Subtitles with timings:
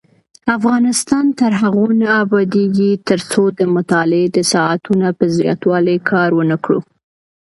[0.57, 6.79] افغانستان تر هغو نه ابادیږي، ترڅو د مطالعې د ساعتونو په زیاتوالي کار ونکړو.